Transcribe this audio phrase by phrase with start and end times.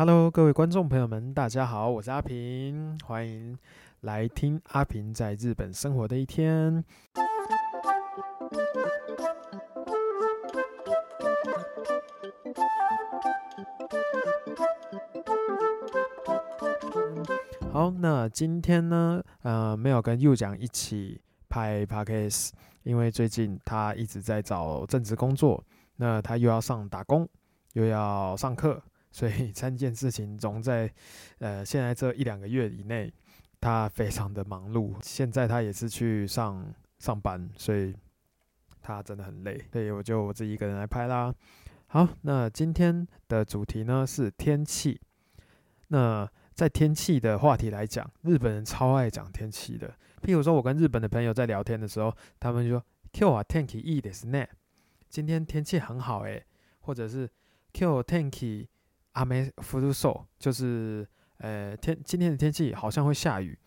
[0.00, 3.54] Hello，各位观众朋友们，大家好，我是阿平，欢迎
[4.00, 6.82] 来听阿平在日本生活的一天。
[17.70, 21.20] 好，那今天呢，呃，没有跟佑讲一起
[21.50, 22.52] 拍 Podcast，
[22.84, 25.62] 因为最近他一直在找正职工作，
[25.96, 27.28] 那他又要上打工，
[27.74, 28.82] 又要上课。
[29.11, 30.93] 所以三件事情总在，
[31.39, 33.09] 呃，现在这一两个月以内，
[33.61, 34.93] 他非常的忙碌。
[35.01, 36.65] 现在他也是去上
[36.99, 37.95] 上班，所以
[38.81, 39.57] 他真的很累。
[39.71, 41.33] 所以我就我自己一个人来拍啦。
[41.87, 44.99] 好，那今天的主题呢是天气。
[45.87, 49.87] 那在天气的话题来讲，日本人超爱讲天气的。
[50.21, 54.47] 譬如说，我跟日本的朋友在聊天的时候，他们就说 “Q 啊天气いいですね”，
[55.09, 56.43] 今天天气很好诶，
[56.81, 57.29] 或者是
[57.71, 58.67] “Q 天气”。
[59.12, 61.06] 阿梅福鲁寿就是，
[61.38, 63.58] 呃，天今天的天气好像会下雨，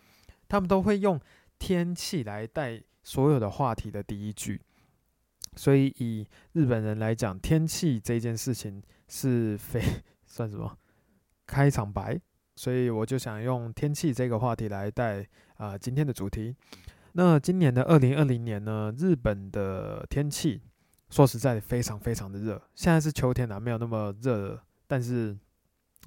[0.48, 1.20] 他们都会用
[1.58, 4.60] 天气来带所有的话题的第一句，
[5.54, 9.80] 所以以日本人来讲，天气这件事情是非
[10.24, 10.76] 算什么
[11.46, 12.18] 开场白，
[12.56, 15.20] 所以我就想用天气这个话题来带
[15.56, 16.56] 啊、呃、今天的主题。
[17.12, 20.60] 那今年的二零二零年呢，日本的天气
[21.10, 24.63] 说实在非常非常的热，现在是秋天了，没有那么热了。
[24.86, 25.36] 但是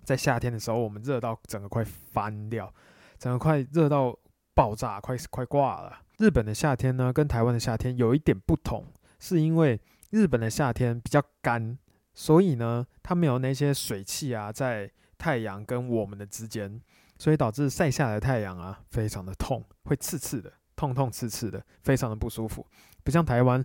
[0.03, 2.73] 在夏天的时候，我们热到整个快翻掉，
[3.17, 4.17] 整个快热到
[4.53, 5.99] 爆炸，快快挂了。
[6.17, 8.85] 日本的夏天呢，跟台湾的夏天有一点不同，
[9.19, 11.77] 是因为日本的夏天比较干，
[12.13, 16.81] 所以呢，它没有那些水汽啊，在太阳跟我们的之间，
[17.17, 22.65] 所以导致晒下来的太阳啊，非常的痛，会刺刺的，痛痛刺刺的，非常的不舒服，
[23.03, 23.63] 不像台湾。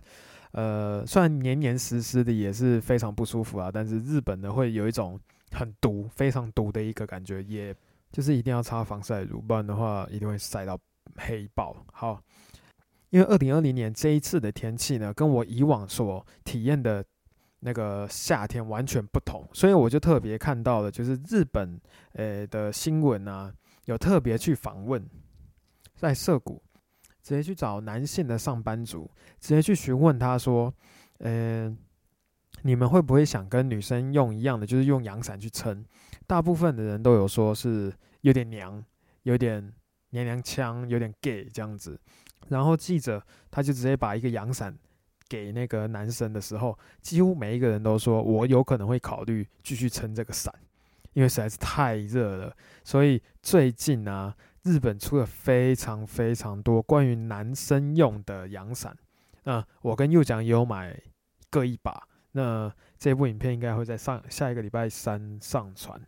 [0.53, 5.19] 呃，虽然黏黏湿湿的也是非常不舒服啊，但是日本呢会有一种
[5.51, 7.75] 很毒、非常毒的一个感觉，也
[8.11, 10.79] 就是一定要擦防晒乳，不然的话一定会晒到
[11.17, 11.75] 黑爆。
[11.91, 12.21] 好，
[13.09, 17.03] 因为二零二零年这一次的天气呢，跟我以往所体验的
[17.61, 21.81] 那个夏天完全不同，所以我就特别看到了，就是日本
[22.13, 23.51] 呃的新闻啊，
[23.85, 25.03] 有特别去访问
[25.95, 26.61] 在涩谷。
[27.23, 30.71] 直接去找男性的上班族，直接去询问他说
[31.19, 31.77] ：“嗯、
[32.63, 35.85] 你们会不会想跟女生用一样的，就是用阳伞去撑？”
[36.27, 38.83] 大部分的人都有说是有点娘，
[39.21, 39.73] 有点
[40.09, 41.97] 娘娘腔，有点 gay 这样子。
[42.49, 44.77] 然后记者他就直接把一个阳伞
[45.29, 50.53] 给那个男生的时候，几乎每一个人都说：“我有可能会考虑继续撑这个伞，
[51.13, 54.35] 因为实在是太热了。”所以最近呢。
[54.63, 58.97] 日本出了非常非常多关于男生用的阳伞，
[59.43, 60.97] 那我跟佑讲也有买
[61.49, 62.07] 各一把。
[62.31, 66.01] 那这部影片应该会在上下一个礼拜三上传。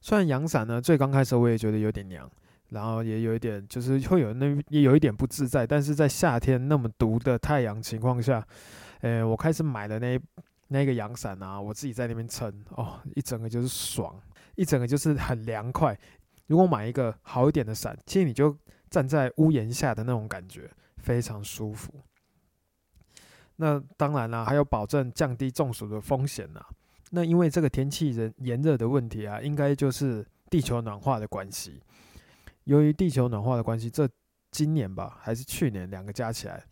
[0.00, 2.30] 虽然阳伞呢，最刚开始我也觉得有点娘，
[2.68, 8.46] 然后也有一点就是会有那也有一点不自在，但是在夏天那么毒的太阳情况下，
[9.00, 10.20] 呃，我开始买了那
[10.68, 14.14] 那个阳伞啊，我自己在那边撑哦，一整个就是爽，
[14.56, 15.98] 一整个就是很凉快。
[16.46, 18.56] 如果买一个好一点的伞，其实你就
[18.90, 21.92] 站在屋檐下的那种感觉非常舒服。
[23.56, 26.60] 那当然啦，还有保证降低中暑的风险呐。
[27.10, 31.80] 那因为这个天气人炎热的问题啊，应该就是地球暖化的关系。
[32.64, 34.08] 由于地球暖化的关系，这
[34.50, 36.64] 今年吧还是去年两个加起来，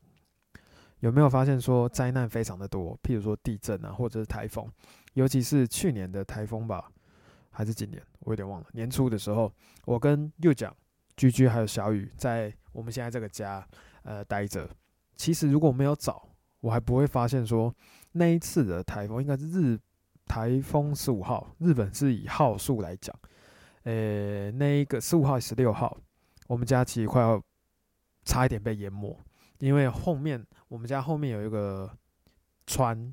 [1.00, 2.98] 有没有发现说灾难非常的多？
[3.02, 4.70] 譬如说地震啊，或者是台风，
[5.14, 6.91] 尤其是去年的台风吧。
[7.52, 8.66] 还是今年，我有点忘了。
[8.72, 9.52] 年初的时候，
[9.84, 10.74] 我跟佑讲、
[11.16, 13.64] 居居还有小雨在我们现在这个家
[14.02, 14.68] 呃待着。
[15.14, 16.26] 其实如果没有找，
[16.60, 17.72] 我还不会发现说
[18.12, 19.78] 那一次的台风应该是日
[20.26, 23.14] 台风十五号，日本是以号数来讲。
[23.84, 25.96] 呃，那一个十五号、十六号，
[26.46, 27.40] 我们家其实快要
[28.24, 29.18] 差一点被淹没，
[29.58, 31.90] 因为后面我们家后面有一个
[32.66, 33.12] 川，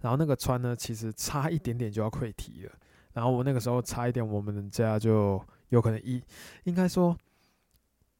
[0.00, 2.72] 然后那个川呢，其实差一点点就要溃堤了。
[3.16, 6.22] 然后我那个时候差一点，我们家就有可能一，
[6.64, 7.16] 应该说，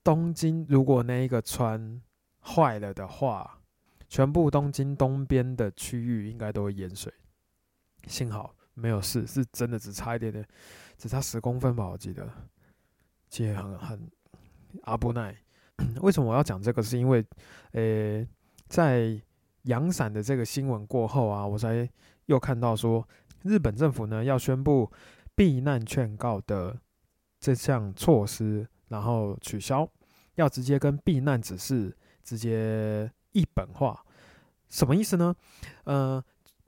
[0.02, 2.00] 东京如果那一个川
[2.40, 3.60] 坏了的话，
[4.08, 7.12] 全部东京东边的区域应该都会淹水。
[8.06, 10.42] 幸好没有事，是真的只差一点点，
[10.96, 12.26] 只差十公分吧，我记得。
[13.28, 14.10] 其实很很
[14.84, 15.36] 阿布奈，
[16.00, 16.82] 为什么我要讲这个？
[16.82, 17.22] 是因为，
[17.72, 18.26] 呃，
[18.66, 19.20] 在
[19.64, 21.86] 阳伞的这个新闻过后啊，我才
[22.24, 23.06] 又看到说。
[23.46, 24.90] 日本政府呢要宣布
[25.34, 26.78] 避难劝告的
[27.40, 29.88] 这项措施，然后取消，
[30.34, 34.04] 要直接跟避难指示直接一本化，
[34.68, 35.34] 什么意思呢？
[35.84, 36.22] 呃，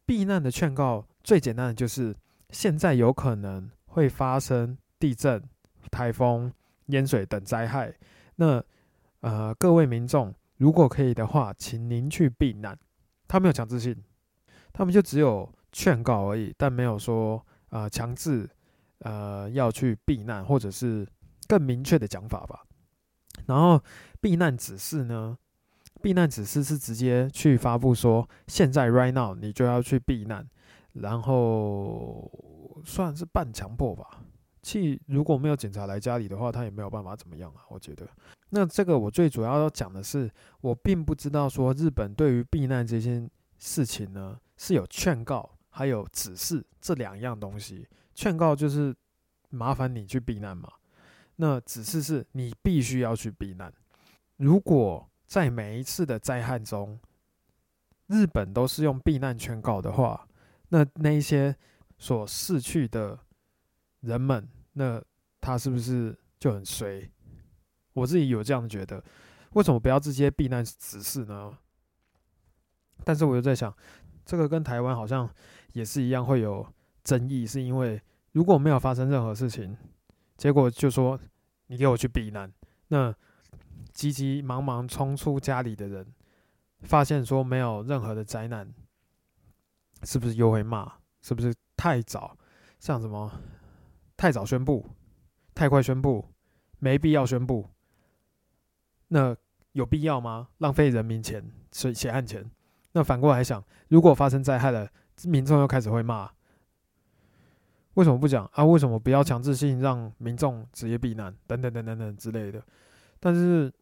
[0.07, 2.15] 避难的劝告最简单的就是
[2.51, 5.43] 现在有可能会发生地震、
[5.91, 6.53] 台风、
[6.87, 7.95] 淹水等灾害。
[8.37, 8.63] 那
[9.21, 12.79] 呃，各位民众，如果可以的话，请您去避难。
[13.27, 13.97] 他没有强制性，
[14.73, 18.49] 他们就只有劝告而已，但没有说呃强制
[19.01, 21.07] 呃要去避难，或者是
[21.47, 22.65] 更明确的讲法吧。
[23.47, 23.83] 然后
[24.21, 25.37] 避难指示呢？
[26.01, 30.49] 避难指示是直接去发布说，现在 right now 你就要去避难，
[30.93, 32.31] 然后
[32.85, 34.23] 算是半强迫吧。
[34.63, 37.63] 其如果没有警察来家里的话，他也没有办法怎么样啊。
[37.69, 38.07] 我觉得，
[38.51, 40.31] 那这个我最主要要讲的是，
[40.61, 43.29] 我并不知道说日本对于避难这件
[43.59, 47.87] 事情呢是有劝告还有指示这两样东西。
[48.13, 48.93] 劝告就是
[49.49, 50.69] 麻烦你去避难嘛，
[51.37, 53.73] 那指示是你必须要去避难。
[54.39, 56.99] 如果在每一次的灾害中，
[58.09, 60.27] 日本都是用避难劝告的话，
[60.71, 61.55] 那那一些
[61.97, 63.17] 所逝去的
[64.01, 65.01] 人们，那
[65.41, 67.09] 他是不是就很衰？
[67.93, 69.05] 我自己有这样觉得，
[69.53, 71.57] 为什么不要直接避难指示呢？
[73.05, 73.73] 但是我又在想，
[74.25, 75.33] 这个跟台湾好像
[75.73, 76.67] 也是一样会有
[77.05, 78.01] 争议，是因为
[78.33, 79.77] 如果没有发生任何事情，
[80.37, 81.19] 结果就说
[81.67, 82.53] 你给我去避难，
[82.89, 83.15] 那。
[83.93, 86.07] 急急忙忙冲出家里的人，
[86.83, 88.73] 发现说没有任何的灾难，
[90.05, 90.93] 是不是又会骂？
[91.23, 92.37] 是不是太早？
[92.79, 93.33] 像什么
[94.17, 94.85] 太早宣布、
[95.53, 96.29] 太快宣布、
[96.79, 97.71] 没必要宣布？
[99.09, 99.37] 那
[99.73, 100.49] 有必要吗？
[100.59, 102.49] 浪费人民钱、血血汗钱？
[102.93, 104.89] 那反过来想，如果发生灾害了，
[105.25, 106.31] 民众又开始会骂，
[107.95, 108.65] 为什么不讲啊？
[108.65, 111.35] 为什么不要强制性让民众直接避难？
[111.47, 112.63] 等等等等等之类的。
[113.19, 113.73] 但是。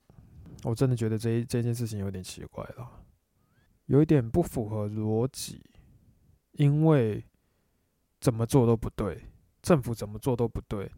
[0.63, 2.89] 我真的觉得这这件事情有点奇怪了，
[3.87, 5.63] 有一点不符合逻辑，
[6.53, 7.23] 因为
[8.21, 9.29] 怎么做都不对，
[9.61, 10.91] 政府怎么做都不对。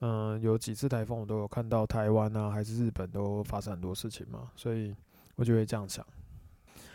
[0.00, 4.94] 嗯，有几次台风我都有看到台湾啊，还是日本都发生很多事情嘛，所以
[5.34, 6.06] 我就会这样想。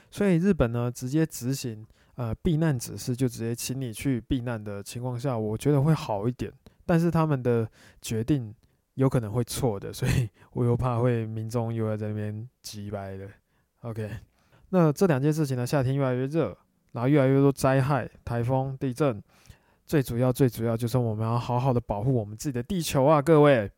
[0.09, 1.85] 所以日本呢，直接执行
[2.19, 6.51] 呃避难指示，就直接请你去避难的情况下，我觉得会好一点。
[6.85, 7.65] 但是他们的
[8.01, 8.53] 决定。
[8.95, 13.25] 有可能会错的，所以 我又怕会民众又要在那边急掰的。
[13.83, 14.09] OK，
[14.71, 16.53] 那这两件事情呢，夏天越来越热，
[16.91, 19.23] 然后越来越多灾害、台风、地震，
[19.85, 23.71] 最主要、最主要就是我们要好好的保护我们自己的地球啊，各位，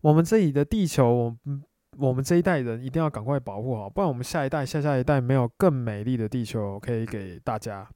[0.00, 1.62] 我们这里的地球，我们
[1.98, 7.88] 我们这一代人一定要赶快保护好，不然我们下一代、下下一代没有更美丽的地球可以给大家。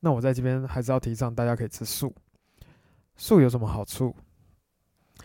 [0.00, 2.14] 那我在这边还是要提倡，大家可以吃素。
[3.16, 4.14] 素有什么好处？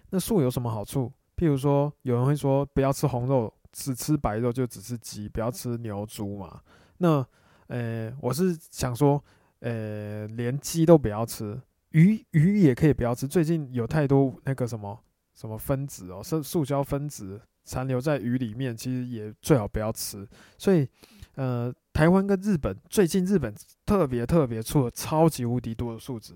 [0.09, 1.11] 那素有什么好处？
[1.35, 6.61] 譬如说，有人会说不要吃红肉，只吃白肉就只吃鸡，不要吃牛猪嘛。
[6.99, 7.25] 那，
[7.67, 9.23] 呃，我是想说，
[9.59, 11.59] 呃，连鸡都不要吃，
[11.91, 13.27] 鱼鱼也可以不要吃。
[13.27, 14.97] 最近有太多那个什么
[15.33, 20.27] 什么分子哦，是塑胶分子残留在鱼里面，其实也最好不要吃。
[20.57, 20.87] 所以，
[21.35, 23.53] 呃，台湾跟日本最近日本
[23.85, 26.33] 特别特别出了超级无敌多的树脂，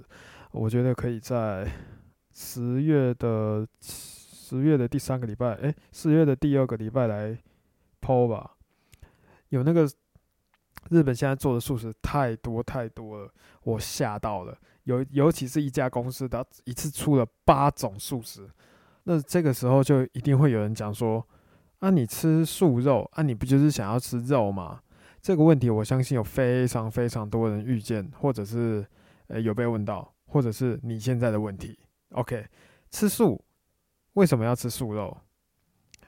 [0.51, 1.68] 我觉得可以在。
[2.33, 7.38] 十月的十月的第三个礼拜，哎，十月的第二个礼拜来
[8.00, 8.56] 剖吧。
[9.50, 9.84] 有那个
[10.89, 14.57] 日本现在做的素食太多太多了，我吓到了。
[14.86, 18.50] 尤尤其是一家公司，它一次出了八种素食。
[19.03, 21.25] 那这个时候就一定会有人讲说：
[21.79, 24.81] 啊，你吃素肉啊，你不就是想要吃肉吗？
[25.22, 28.86] 这个问题，我相信有非常非常多人遇见，或者是
[29.27, 31.77] 呃有被问到，或者是你现在的问题。
[32.12, 32.46] OK，
[32.89, 33.43] 吃素
[34.13, 35.15] 为什么要吃素肉？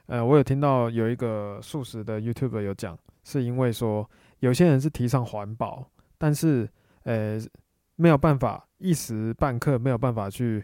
[0.06, 4.08] 呃，我有听到有一个素食的 YouTube 有讲，是因为说
[4.40, 6.68] 有些人是提倡环保，但是
[7.04, 7.40] 呃
[7.96, 10.62] 没有办法一时半刻没有办法去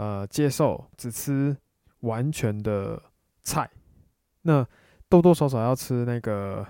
[0.00, 1.54] 呃接受只吃
[2.00, 3.02] 完全的
[3.42, 3.70] 菜，
[4.42, 4.66] 那
[5.10, 6.66] 多多少少要吃那个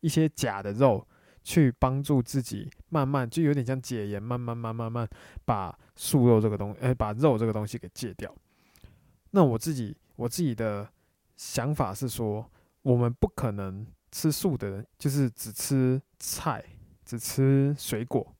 [0.00, 1.06] 一些假的肉。
[1.46, 5.06] 去帮助自己慢慢，就有点像戒烟，慢慢慢慢慢
[5.44, 8.34] 把素肉这个东西，哎，把肉这个东西给戒掉。
[9.32, 10.88] 那我自己我自己的
[11.36, 16.64] 想法是说，我们不可能吃素的人，就是只吃菜，
[17.04, 18.34] 只吃水果，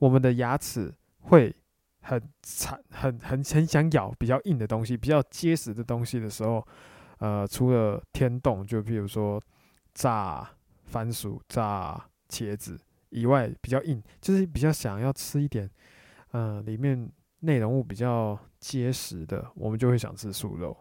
[0.00, 1.54] 我们的牙齿会
[2.02, 6.66] 很惨，很很很想咬比较硬的东西，比较结实的东西的时候，
[7.18, 9.42] 呃，除了天丼，就比如说
[9.94, 10.48] 炸
[10.84, 12.04] 番薯，炸。
[12.32, 12.80] 茄子
[13.10, 15.68] 以外比较硬，就是比较想要吃一点，
[16.30, 20.74] 嗯、里面内容物比较结实的，我们就会想吃素肉。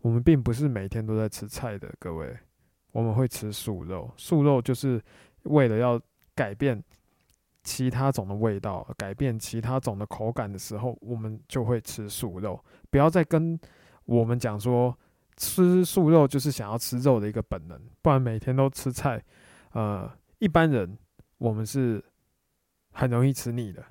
[0.00, 2.36] 我们并不是每天都在吃菜的，各位，
[2.90, 4.10] 我们会吃素肉。
[4.16, 5.00] 素肉就是
[5.44, 6.00] 为了要
[6.34, 6.82] 改变
[7.64, 12.62] 其他种的味道，改变其他种的口感的时候，我们就会吃素肉。
[12.90, 13.58] 不要再跟
[14.04, 14.96] 我们讲说
[15.36, 19.22] 吃素肉就是想要吃肉的一个本能，不然每天都吃菜，
[19.72, 20.98] 呃，一般人
[21.38, 22.04] 我们是
[22.92, 23.84] 很容易吃腻的。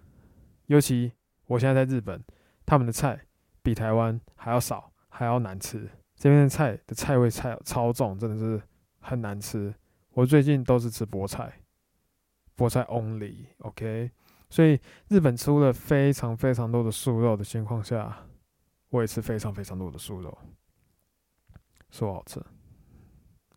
[0.67, 1.11] 尤其
[1.47, 2.21] 我现在在日本，
[2.65, 3.19] 他们的菜
[3.61, 5.89] 比台湾还要少，还要难吃。
[6.15, 8.61] 这边的菜的菜味菜超重，真的是
[8.99, 9.73] 很难吃。
[10.13, 11.60] 我最近都是吃菠菜。
[12.61, 14.11] 菠菜 Only，OK，
[14.47, 18.27] 所以日本出了非常非常多的素肉的情况下，
[18.89, 20.37] 我也吃非常非常多的素肉，
[21.89, 22.39] 说好吃。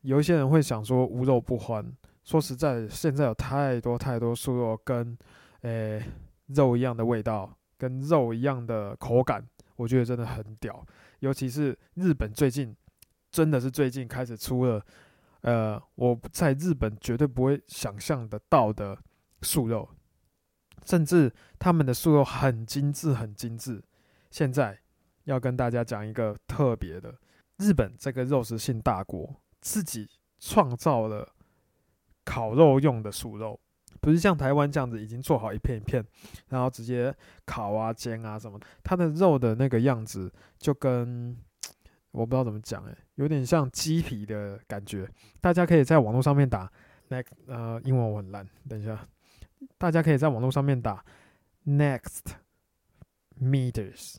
[0.00, 1.84] 有一些人会想说无肉不欢，
[2.24, 5.14] 说实在，现在有太多太多素肉跟
[5.60, 6.02] 诶、
[6.46, 9.46] 肉一样的味道，跟肉一样的口感，
[9.76, 10.82] 我觉得真的很屌。
[11.18, 12.74] 尤其是日本最近，
[13.30, 14.82] 真的是最近开始出了。
[15.44, 18.98] 呃，我在日本绝对不会想象得到的
[19.42, 19.86] 素肉，
[20.86, 23.84] 甚至他们的素肉很精致，很精致。
[24.30, 24.80] 现在
[25.24, 27.14] 要跟大家讲一个特别的，
[27.58, 30.08] 日本这个肉食性大国自己
[30.38, 31.28] 创造了
[32.24, 33.60] 烤肉用的素肉，
[34.00, 36.02] 不是像台湾这样子已经做好一片一片，
[36.48, 38.58] 然后直接烤啊、煎啊什么。
[38.82, 41.36] 它的肉的那个样子就跟。
[42.14, 45.10] 我不知道怎么讲，诶，有点像鸡皮的感觉。
[45.40, 46.70] 大家可以在网络上面打
[47.10, 49.06] next，呃，英文我很烂，等一下，
[49.76, 51.04] 大家可以在网络上面打
[51.66, 52.20] next
[53.40, 54.14] meters，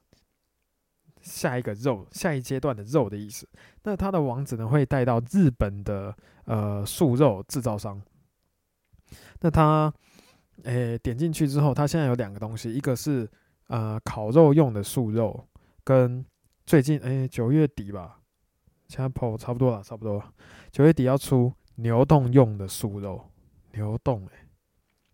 [1.21, 3.47] 下一个肉，下一阶段的肉的意思。
[3.83, 8.01] 那它的网址呢，会带到日本的呃素肉制造商。
[9.39, 9.93] 那它，
[10.63, 13.25] 诶，点进去之后，它现在有两个东西，一个是
[13.67, 15.47] 呃烤肉用的素肉，
[15.85, 16.25] 跟
[16.65, 18.19] 最近哎，九月底吧，
[18.87, 20.23] 现在跑差不多了，差不多。
[20.71, 23.23] 九月底要出牛冻用的素肉，
[23.73, 24.47] 牛冻哎，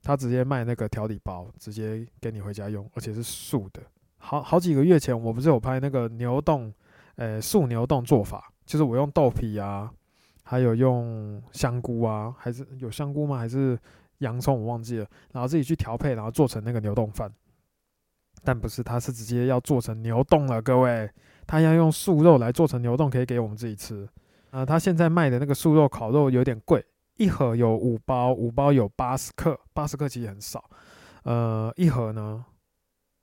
[0.02, 3.82] 他直接卖那个调理包，直接给你回家用，而且是素的。
[4.18, 6.74] 好好几个月前，我不是有拍那个牛冻，
[7.16, 9.92] 呃，素牛冻做法，就是我用豆皮啊，
[10.44, 13.38] 还有用香菇啊，还是有香菇吗？
[13.38, 13.78] 还是
[14.20, 14.58] 洋葱？
[14.58, 17.30] 我忘记了，然后自己去调配，然后做成那个牛冻饭。
[18.42, 21.12] 但不是，他是直接要做成牛冻了，各位。
[21.52, 24.08] 他要用素肉来做成牛冻，可以给我们自己吃。
[24.52, 26.82] 呃，他现在卖的那个素肉烤肉有点贵，
[27.18, 30.64] 一盒有五包，五包有八十克，八十克其实很少。
[31.24, 32.46] 呃，一盒呢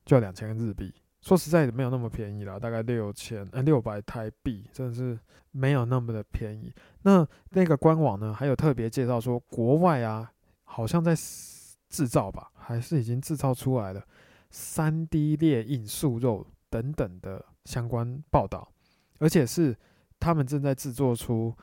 [0.04, 0.92] 就要两千日币，
[1.22, 5.18] 说实在的没有那么便宜啦，大概六千，呃，六百台币，真的是
[5.52, 6.70] 没有那么的便宜。
[7.04, 10.30] 那那个官网呢，还有特别介绍说，国外啊，
[10.64, 11.14] 好像在
[11.88, 14.04] 制造吧，还是已经制造出来了
[14.50, 17.42] 三 D 列印素肉等等的。
[17.64, 18.72] 相关报道，
[19.18, 19.76] 而且是
[20.18, 21.54] 他们正在制作出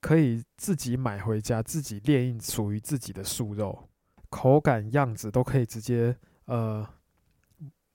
[0.00, 3.88] 可以自己买回家、自己列印属于自己的素肉，
[4.28, 6.86] 口感、样子都可以直接呃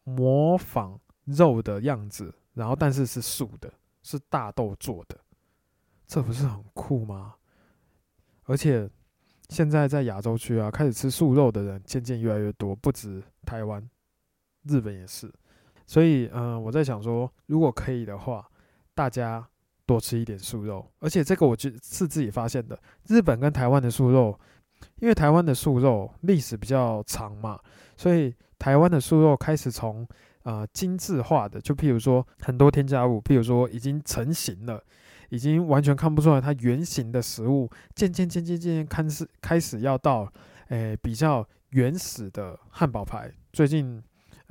[0.03, 5.17] 模仿肉的样子，然后但是是素的，是大豆做的，
[6.07, 7.35] 这不是很酷吗？
[8.45, 8.89] 而且
[9.49, 13.87] 现在在亚洲区啊，开始吃素肉的人渐渐越来越多，不止台湾，
[14.63, 15.31] 日本也是。
[15.91, 18.47] 所以，嗯、我在想说，如果可以的话，
[18.95, 19.45] 大家
[19.85, 20.89] 多吃一点素肉。
[20.99, 22.79] 而且这个我就是自己发现的，
[23.09, 24.39] 日本跟台湾的素肉，
[25.01, 27.59] 因为台湾的素肉历史比较长嘛，
[27.97, 30.07] 所以台湾的素肉开始从
[30.43, 34.81] 呃精致化的，就譬如说很多添加物，譬如说已经成型了，
[35.27, 40.31] 已经完全看不出来它原型的食物，渐渐渐渐渐渐开始开始要到，
[40.69, 44.01] 诶、比较原始的汉堡排，最近。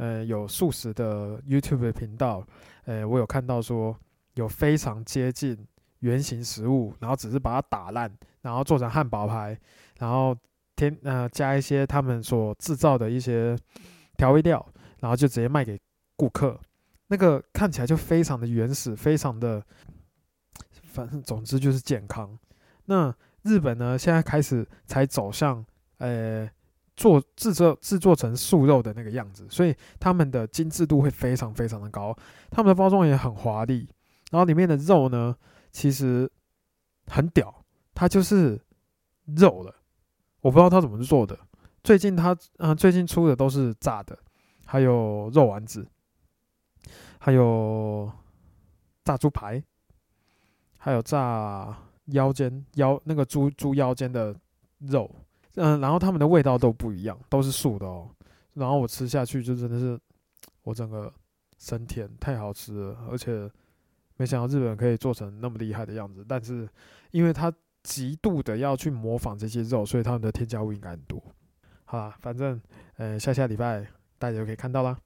[0.00, 2.42] 呃，有素食的 YouTube 频道，
[2.87, 3.95] 呃，我有看到说
[4.33, 5.54] 有非常接近
[5.99, 9.54] 原型食物，然后只是把它打烂，然后做成汉堡排，
[9.99, 10.35] 然后
[10.75, 13.54] 添呃加一些他们所制造的一些
[14.16, 14.66] 调味料，
[15.00, 15.78] 然后就直接卖给
[16.16, 16.59] 顾客。
[17.09, 19.62] 那个看起来就非常的原始，非常的，
[20.83, 22.38] 反正总之就是健康。
[22.87, 25.62] 那日本呢，现在开始才走向
[25.99, 26.50] 呃。
[26.97, 32.16] 做制作制作成素肉的那个样子，所以他们的精致度会非常非常的高，
[32.50, 33.88] 他们的包装也很华丽，
[34.30, 35.35] 然后里面的肉呢，
[35.73, 36.30] 其实
[37.06, 38.61] 很屌，它就是
[39.25, 39.75] 肉了，
[40.40, 41.38] 我不知道他怎么做的。
[41.82, 44.18] 最近他嗯、最近出的都是炸的，
[44.66, 45.87] 还有肉丸子，
[47.18, 48.11] 还有
[49.04, 49.62] 炸猪排，
[50.76, 51.75] 还有炸
[52.06, 54.37] 腰间腰那个猪猪腰间的
[54.80, 55.11] 肉。
[55.62, 58.08] 嗯，然后他们的味道都不一样，都是素的哦。
[58.54, 60.00] 然后我吃下去就真的是，
[60.62, 61.12] 我整个
[61.58, 63.06] 升天，太好吃了。
[63.10, 63.46] 而且
[64.16, 66.24] 没想到日本可以做成那么厉害的样子。
[66.26, 66.66] 但是
[67.10, 67.52] 因为它
[67.82, 71.22] 极度的要去模仿这些肉，所以他们的添加物应该很多。
[71.84, 72.58] 好啦，反正
[72.96, 73.86] 呃下下礼拜
[74.18, 74.98] 大家就可以看到啦。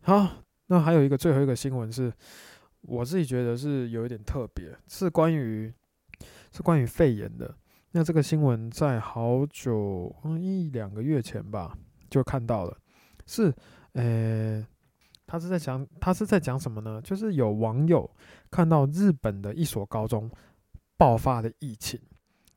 [0.00, 2.10] 好，那还有一个最后一个新闻是，
[2.80, 5.70] 我自己觉得是有一点特别，是关于
[6.50, 7.54] 是关于肺炎的。
[7.96, 11.78] 那这个新闻在好久，一两个月前吧
[12.10, 12.76] 就看到了，
[13.24, 13.54] 是
[13.92, 14.66] 呃。
[15.26, 17.00] 他是在讲，他是在讲什么呢？
[17.02, 18.08] 就是有网友
[18.50, 20.30] 看到日本的一所高中
[20.98, 21.98] 爆发的疫情，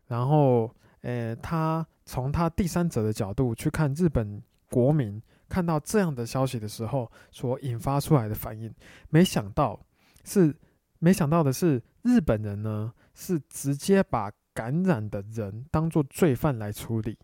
[0.05, 8.71] 然后，呃，他从他第三者的角度去看日本国民看到这样的消息的时候所引发出来的反应，
[9.09, 9.79] 没想到
[10.25, 10.53] 是，
[10.99, 17.15] 没想到的是，日本人呢是直接把感染的人当做罪犯来处理。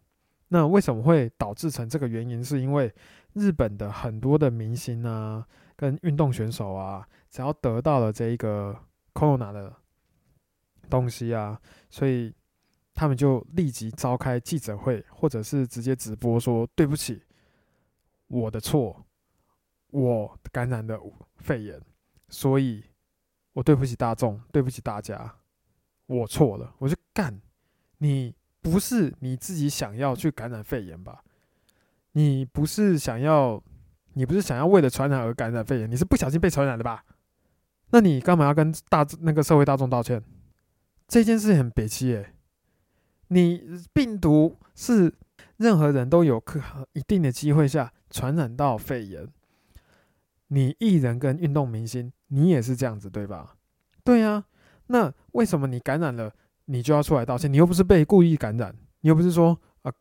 [0.50, 2.44] 那为什么会导致成这个原因？
[2.44, 2.94] 是因为
[3.34, 5.44] 日本的很多的明星啊，
[5.76, 8.78] 跟运动选手啊，只要得到了这一个
[9.16, 9.74] corona 的
[10.92, 11.60] 东西啊，
[11.90, 12.32] 所以
[12.94, 17.24] 他们就立即召开记者会，或者是直接直播说：“对不起，
[18.28, 19.04] 我的错，
[19.90, 21.02] 我感染了
[21.38, 21.82] 肺炎，
[22.30, 22.84] 所以
[23.54, 25.36] 我对不起大众，对不起大家，
[26.08, 27.42] 我错了，我就干
[27.98, 28.34] 你。”
[28.64, 31.22] 不是你自己想要去感染肺炎吧？
[32.14, 33.62] 你不是想要，
[34.14, 37.04] 你不是想要为了传染而感染肺炎，你是不小心被传染的吧？
[37.90, 40.24] 那你干嘛要跟大那个社会大众道歉？
[41.10, 42.34] 这件事很憋气诶。
[43.28, 45.14] 你病毒是
[45.58, 46.62] 任何人都有可
[46.94, 49.28] 一定的机会下传染到肺炎。
[50.48, 53.58] 你艺人跟运动明星，你也是这样子对吧？
[54.06, 54.46] 对呀。
[54.88, 56.32] 那为什么你感染了？
[56.66, 59.92] 你就要出来道歉，你又不是被故意感染，你又不是说啊，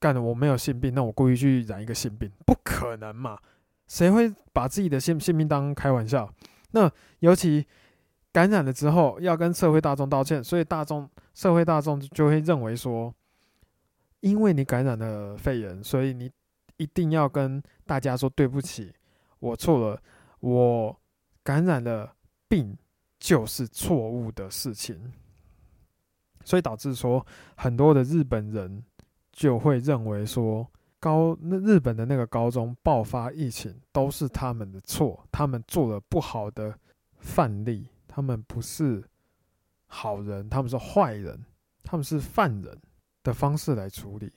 [0.00, 3.38] 干了我没有性病，那我故意去染一个性病，不可能嘛？
[3.86, 6.32] 谁会把自己的性性病当开玩笑？
[6.70, 7.66] 那尤其
[8.32, 13.14] 感染了之后要跟社会大众道歉，所以大众社会大众就会认为说，
[14.20, 16.30] 因为你感染了肺炎，所以你
[16.78, 18.90] 一定要跟大家说对不起，
[19.38, 20.00] 我错了，
[20.40, 20.98] 我
[21.42, 22.14] 感染了
[22.48, 22.74] 病
[23.18, 25.12] 就是错误的事情。
[26.44, 27.26] 所以导致说，
[27.56, 28.84] 很多的日本人
[29.32, 36.78] 就会认为说，高那日本的那个高中爆发疫情都是他们的错，他们做了不好的
[37.18, 39.02] 范例，他们不是
[39.86, 41.44] 好人，他们是坏人，
[41.82, 42.80] 他们是犯人
[43.24, 44.32] 的方式来处理，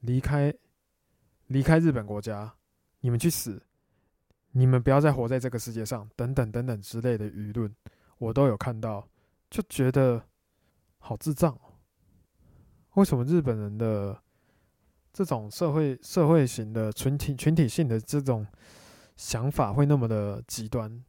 [0.00, 0.54] 离开
[1.48, 2.54] 离开日本国家，
[3.00, 3.62] 你们去死，
[4.54, 7.72] 你们不要再活在这个世界上，等等等等之类的舆论，
[8.18, 9.08] 我都有看到，
[9.50, 10.24] 就觉得。
[11.06, 11.76] 好智障哦！
[12.94, 14.18] 为什么日本人的
[15.12, 18.46] 这种社会社会型的群体群体性的这种
[19.14, 21.04] 想法会那么的极端，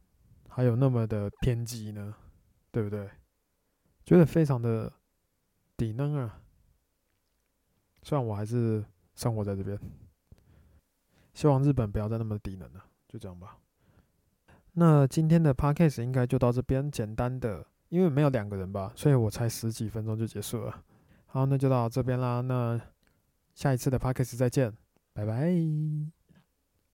[0.50, 2.14] 还有那么的偏激呢？
[2.70, 3.08] 对不对？
[4.04, 4.92] 觉得非常的
[5.78, 6.42] 低能啊！
[8.02, 9.80] 虽然我还是生活在这边，
[11.32, 12.84] 希望日本不要再那么低能了。
[13.16, 13.56] 就这样吧。
[14.72, 17.66] 那今天的 podcast 应该就到这边，简单的。
[17.88, 20.82] 因为没有两个人吧，所以我才十几分钟就结束了。
[21.26, 22.40] 好，那就到这边啦。
[22.40, 22.78] 那
[23.54, 24.76] 下一次的 podcast 再见，
[25.12, 26.15] 拜拜。